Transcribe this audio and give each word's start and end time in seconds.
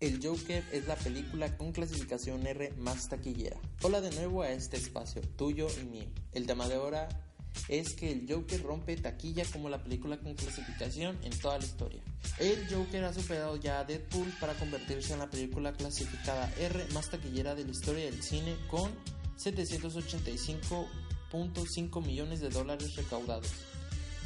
El 0.00 0.20
Joker 0.22 0.62
es 0.72 0.86
la 0.86 0.96
película 0.96 1.56
con 1.56 1.72
clasificación 1.72 2.46
R 2.46 2.72
más 2.76 3.08
taquillera. 3.08 3.56
Hola 3.82 4.00
de 4.02 4.10
nuevo 4.10 4.42
a 4.42 4.50
este 4.50 4.76
espacio, 4.76 5.22
tuyo 5.36 5.66
y 5.80 5.84
mío. 5.84 6.08
El 6.32 6.46
tema 6.46 6.68
de 6.68 6.74
ahora 6.74 7.08
es 7.68 7.94
que 7.94 8.10
el 8.12 8.26
Joker 8.28 8.62
rompe 8.62 8.96
taquilla 8.96 9.44
como 9.52 9.68
la 9.68 9.82
película 9.82 10.18
con 10.18 10.34
clasificación 10.34 11.18
en 11.22 11.38
toda 11.38 11.58
la 11.58 11.64
historia. 11.64 12.02
El 12.38 12.66
Joker 12.68 13.04
ha 13.04 13.12
superado 13.12 13.56
ya 13.56 13.80
a 13.80 13.84
Deadpool 13.84 14.32
para 14.40 14.54
convertirse 14.54 15.12
en 15.12 15.18
la 15.20 15.30
película 15.30 15.72
clasificada 15.72 16.52
R 16.58 16.84
más 16.92 17.10
taquillera 17.10 17.54
de 17.54 17.64
la 17.64 17.70
historia 17.70 18.06
del 18.06 18.20
cine 18.22 18.56
con 18.68 18.90
785.5 19.38 22.04
millones 22.04 22.40
de 22.40 22.50
dólares 22.50 22.96
recaudados. 22.96 23.52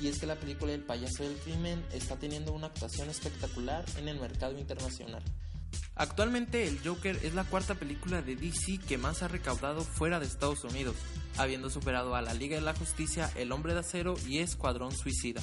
Y 0.00 0.08
es 0.08 0.18
que 0.20 0.26
la 0.26 0.36
película 0.36 0.72
El 0.72 0.84
payaso 0.84 1.24
del 1.24 1.36
crimen 1.38 1.84
está 1.92 2.16
teniendo 2.16 2.52
una 2.52 2.68
actuación 2.68 3.10
espectacular 3.10 3.84
en 3.96 4.06
el 4.08 4.20
mercado 4.20 4.56
internacional. 4.56 5.24
Actualmente 5.98 6.68
el 6.68 6.78
Joker 6.84 7.18
es 7.24 7.34
la 7.34 7.42
cuarta 7.42 7.74
película 7.74 8.22
de 8.22 8.36
DC 8.36 8.78
que 8.86 8.98
más 8.98 9.24
ha 9.24 9.28
recaudado 9.28 9.82
fuera 9.82 10.20
de 10.20 10.26
Estados 10.26 10.62
Unidos, 10.62 10.94
habiendo 11.36 11.70
superado 11.70 12.14
a 12.14 12.22
la 12.22 12.34
Liga 12.34 12.54
de 12.54 12.62
la 12.62 12.74
Justicia, 12.74 13.30
El 13.34 13.50
Hombre 13.50 13.74
de 13.74 13.80
Acero 13.80 14.14
y 14.26 14.38
Escuadrón 14.38 14.92
Suicida. 14.92 15.42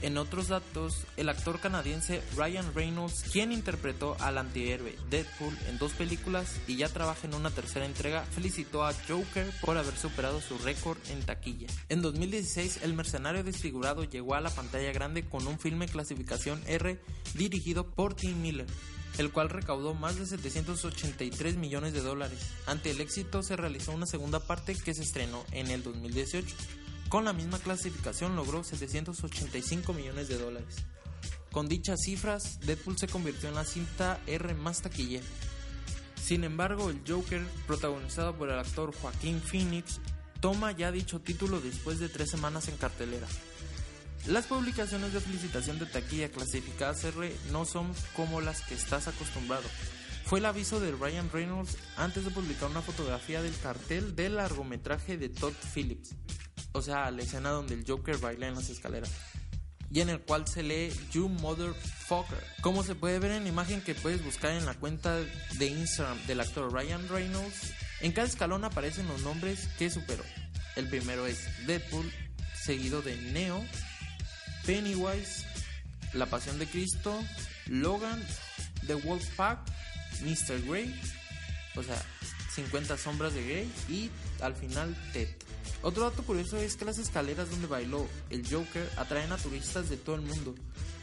En 0.00 0.16
otros 0.18 0.48
datos, 0.48 1.04
el 1.16 1.28
actor 1.28 1.60
canadiense 1.60 2.22
Ryan 2.36 2.74
Reynolds, 2.74 3.24
quien 3.32 3.52
interpretó 3.52 4.16
al 4.20 4.38
antihéroe 4.38 4.96
Deadpool 5.10 5.56
en 5.68 5.78
dos 5.78 5.92
películas 5.92 6.56
y 6.66 6.76
ya 6.76 6.88
trabaja 6.88 7.26
en 7.26 7.34
una 7.34 7.50
tercera 7.50 7.86
entrega, 7.86 8.24
felicitó 8.24 8.84
a 8.84 8.94
Joker 9.08 9.48
por 9.60 9.76
haber 9.76 9.96
superado 9.96 10.40
su 10.40 10.58
récord 10.58 10.98
en 11.10 11.22
taquilla. 11.22 11.68
En 11.88 12.02
2016, 12.02 12.80
El 12.82 12.94
Mercenario 12.94 13.44
Desfigurado 13.44 14.02
llegó 14.02 14.34
a 14.34 14.40
la 14.40 14.50
pantalla 14.50 14.92
grande 14.92 15.24
con 15.24 15.46
un 15.46 15.60
filme 15.60 15.86
clasificación 15.86 16.60
R 16.66 17.00
dirigido 17.34 17.88
por 17.88 18.14
Tim 18.14 18.42
Miller, 18.42 18.66
el 19.18 19.30
cual 19.30 19.50
recaudó 19.50 19.94
más 19.94 20.16
de 20.16 20.26
783 20.26 21.56
millones 21.56 21.92
de 21.92 22.00
dólares. 22.00 22.38
Ante 22.66 22.90
el 22.90 23.00
éxito 23.00 23.42
se 23.42 23.56
realizó 23.56 23.92
una 23.92 24.06
segunda 24.06 24.40
parte 24.40 24.74
que 24.74 24.94
se 24.94 25.02
estrenó 25.02 25.44
en 25.52 25.68
el 25.68 25.82
2018. 25.82 26.54
Con 27.08 27.24
la 27.24 27.32
misma 27.32 27.58
clasificación 27.58 28.36
logró 28.36 28.64
785 28.64 29.92
millones 29.92 30.28
de 30.28 30.38
dólares. 30.38 30.76
Con 31.50 31.68
dichas 31.68 32.00
cifras, 32.02 32.60
Deadpool 32.60 32.96
se 32.96 33.08
convirtió 33.08 33.50
en 33.50 33.54
la 33.54 33.64
cinta 33.64 34.18
R 34.26 34.54
más 34.54 34.80
taquillera. 34.80 35.26
Sin 36.16 36.44
embargo, 36.44 36.88
el 36.88 37.02
Joker, 37.06 37.44
protagonizado 37.66 38.34
por 38.36 38.48
el 38.48 38.58
actor 38.58 38.94
Joaquín 38.94 39.42
Phoenix, 39.42 40.00
toma 40.40 40.72
ya 40.72 40.90
dicho 40.90 41.20
título 41.20 41.60
después 41.60 41.98
de 41.98 42.08
tres 42.08 42.30
semanas 42.30 42.68
en 42.68 42.76
cartelera. 42.78 43.26
Las 44.26 44.46
publicaciones 44.46 45.12
de 45.12 45.20
felicitación 45.20 45.80
de 45.80 45.86
taquilla 45.86 46.30
clasificadas 46.30 47.02
R 47.04 47.34
no 47.50 47.64
son 47.64 47.92
como 48.14 48.40
las 48.40 48.60
que 48.60 48.74
estás 48.74 49.08
acostumbrado. 49.08 49.68
Fue 50.24 50.38
el 50.38 50.44
aviso 50.44 50.78
de 50.78 50.92
Ryan 50.92 51.28
Reynolds 51.32 51.76
antes 51.96 52.24
de 52.24 52.30
publicar 52.30 52.70
una 52.70 52.82
fotografía 52.82 53.42
del 53.42 53.56
cartel 53.58 54.14
del 54.14 54.36
largometraje 54.36 55.18
de 55.18 55.28
Todd 55.28 55.54
Phillips, 55.74 56.14
o 56.70 56.80
sea, 56.80 57.10
la 57.10 57.22
escena 57.22 57.50
donde 57.50 57.74
el 57.74 57.84
Joker 57.84 58.16
baila 58.18 58.46
en 58.46 58.54
las 58.54 58.70
escaleras, 58.70 59.10
y 59.90 60.00
en 60.00 60.08
el 60.08 60.20
cual 60.20 60.46
se 60.46 60.62
lee 60.62 60.92
You 61.12 61.28
Motherfucker. 61.28 62.42
Como 62.62 62.84
se 62.84 62.94
puede 62.94 63.18
ver 63.18 63.32
en 63.32 63.42
la 63.42 63.48
imagen 63.48 63.82
que 63.82 63.96
puedes 63.96 64.24
buscar 64.24 64.52
en 64.52 64.64
la 64.64 64.74
cuenta 64.74 65.16
de 65.16 65.66
Instagram 65.66 66.24
del 66.26 66.40
actor 66.40 66.72
Ryan 66.72 67.08
Reynolds, 67.08 67.74
en 68.00 68.12
cada 68.12 68.28
escalón 68.28 68.64
aparecen 68.64 69.08
los 69.08 69.20
nombres 69.22 69.68
que 69.78 69.90
superó. 69.90 70.24
El 70.76 70.88
primero 70.88 71.26
es 71.26 71.40
Deadpool, 71.66 72.10
seguido 72.54 73.02
de 73.02 73.16
Neo, 73.16 73.62
Pennywise, 74.66 75.46
La 76.12 76.26
Pasión 76.26 76.58
de 76.58 76.66
Cristo, 76.66 77.22
Logan, 77.66 78.22
The 78.86 78.94
Wolfpack, 78.94 79.58
Mr. 80.22 80.62
Grey, 80.66 80.94
o 81.76 81.82
sea, 81.82 82.00
50 82.54 82.96
sombras 82.96 83.34
de 83.34 83.42
Grey 83.44 83.72
y 83.88 84.10
al 84.42 84.54
final 84.54 84.94
Ted. 85.12 85.28
Otro 85.82 86.08
dato 86.08 86.22
curioso 86.22 86.58
es 86.58 86.76
que 86.76 86.84
las 86.84 86.98
escaleras 86.98 87.50
donde 87.50 87.66
bailó 87.66 88.06
el 88.30 88.46
Joker 88.48 88.88
atraen 88.96 89.32
a 89.32 89.36
turistas 89.36 89.88
de 89.88 89.96
todo 89.96 90.16
el 90.16 90.22
mundo. 90.22 90.54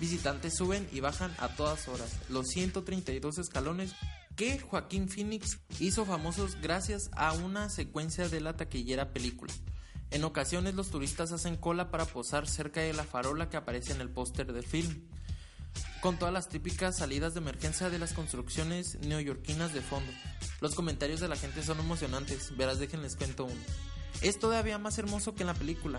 Visitantes 0.00 0.54
suben 0.56 0.88
y 0.92 1.00
bajan 1.00 1.32
a 1.38 1.48
todas 1.48 1.86
horas 1.86 2.10
los 2.28 2.48
132 2.48 3.38
escalones 3.38 3.92
que 4.34 4.58
Joaquín 4.58 5.08
Phoenix 5.08 5.58
hizo 5.78 6.04
famosos 6.04 6.56
gracias 6.60 7.08
a 7.12 7.32
una 7.34 7.70
secuencia 7.70 8.28
de 8.28 8.40
la 8.40 8.56
taquillera 8.56 9.12
película. 9.12 9.52
En 10.14 10.22
ocasiones 10.22 10.76
los 10.76 10.90
turistas 10.90 11.32
hacen 11.32 11.56
cola 11.56 11.90
para 11.90 12.04
posar 12.04 12.46
cerca 12.46 12.80
de 12.80 12.92
la 12.92 13.02
farola 13.02 13.50
que 13.50 13.56
aparece 13.56 13.92
en 13.92 14.00
el 14.00 14.08
póster 14.08 14.52
del 14.52 14.62
film, 14.62 15.02
con 16.00 16.20
todas 16.20 16.32
las 16.32 16.48
típicas 16.48 16.98
salidas 16.98 17.34
de 17.34 17.40
emergencia 17.40 17.90
de 17.90 17.98
las 17.98 18.12
construcciones 18.12 18.96
neoyorquinas 19.00 19.74
de 19.74 19.80
fondo. 19.80 20.12
Los 20.60 20.76
comentarios 20.76 21.18
de 21.18 21.26
la 21.26 21.34
gente 21.34 21.64
son 21.64 21.80
emocionantes, 21.80 22.56
verás 22.56 22.78
déjenles 22.78 23.16
cuento 23.16 23.46
uno. 23.46 23.60
Es 24.22 24.38
todavía 24.38 24.78
más 24.78 24.98
hermoso 24.98 25.34
que 25.34 25.42
en 25.42 25.48
la 25.48 25.54
película, 25.54 25.98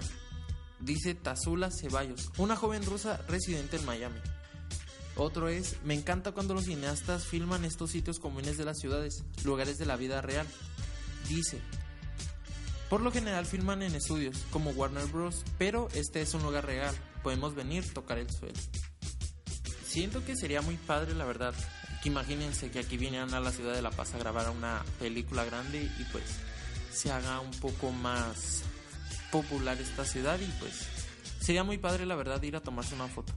dice 0.79 1.13
Tazula 1.13 1.69
Ceballos, 1.69 2.31
una 2.37 2.55
joven 2.55 2.85
rusa 2.85 3.17
residente 3.27 3.75
en 3.75 3.85
Miami. 3.85 4.21
Otro 5.17 5.49
es, 5.49 5.75
me 5.83 5.93
encanta 5.93 6.31
cuando 6.31 6.53
los 6.53 6.63
cineastas 6.63 7.25
filman 7.25 7.65
estos 7.65 7.91
sitios 7.91 8.19
comunes 8.19 8.57
de 8.57 8.63
las 8.63 8.79
ciudades, 8.79 9.25
lugares 9.43 9.77
de 9.77 9.85
la 9.85 9.97
vida 9.97 10.21
real. 10.21 10.47
Dice, 11.27 11.59
por 12.89 13.01
lo 13.01 13.11
general 13.11 13.45
filman 13.45 13.81
en 13.81 13.95
estudios 13.95 14.45
como 14.51 14.71
Warner 14.71 15.05
Bros., 15.07 15.43
pero 15.57 15.87
este 15.93 16.21
es 16.21 16.33
un 16.33 16.43
lugar 16.43 16.65
real, 16.65 16.95
podemos 17.23 17.55
venir, 17.55 17.91
tocar 17.93 18.17
el 18.17 18.29
suelo. 18.29 18.59
Siento 19.85 20.23
que 20.25 20.35
sería 20.35 20.61
muy 20.61 20.75
padre, 20.75 21.15
la 21.15 21.25
verdad, 21.25 21.53
que 22.03 22.09
imagínense 22.09 22.69
que 22.69 22.79
aquí 22.79 22.97
vinieran 22.97 23.33
a 23.33 23.39
la 23.39 23.51
ciudad 23.51 23.73
de 23.73 23.81
La 23.81 23.91
Paz 23.91 24.13
a 24.13 24.17
grabar 24.17 24.49
una 24.49 24.83
película 24.99 25.45
grande 25.45 25.83
y 25.83 26.03
pues 26.11 26.25
se 26.91 27.11
haga 27.11 27.39
un 27.39 27.51
poco 27.51 27.91
más 27.91 28.63
popular 29.31 29.79
esta 29.79 30.05
ciudad 30.05 30.39
y 30.39 30.51
pues 30.59 30.87
sería 31.39 31.63
muy 31.63 31.77
padre, 31.77 32.05
la 32.05 32.15
verdad, 32.15 32.41
ir 32.43 32.55
a 32.55 32.61
tomarse 32.61 32.95
una 32.95 33.07
foto. 33.07 33.33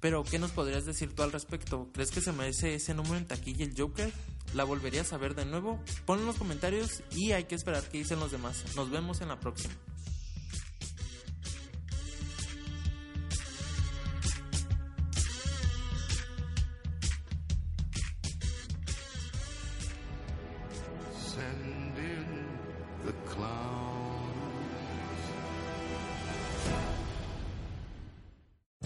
Pero, 0.00 0.22
¿qué 0.22 0.38
nos 0.38 0.50
podrías 0.50 0.84
decir 0.84 1.14
tú 1.14 1.22
al 1.22 1.32
respecto? 1.32 1.88
¿Crees 1.94 2.10
que 2.10 2.20
se 2.20 2.32
merece 2.32 2.74
ese 2.74 2.92
número 2.92 3.16
en 3.16 3.26
taquilla 3.26 3.64
el 3.64 3.74
Joker? 3.74 4.12
¿La 4.54 4.62
volverías 4.62 5.12
a 5.12 5.18
ver 5.18 5.34
de 5.34 5.44
nuevo? 5.44 5.80
Ponlo 6.06 6.22
en 6.22 6.26
los 6.28 6.36
comentarios 6.36 7.02
y 7.10 7.32
hay 7.32 7.44
que 7.44 7.56
esperar 7.56 7.82
qué 7.88 7.98
dicen 7.98 8.20
los 8.20 8.30
demás. 8.30 8.64
Nos 8.76 8.88
vemos 8.88 9.20
en 9.20 9.28
la 9.28 9.40
próxima. 9.40 9.74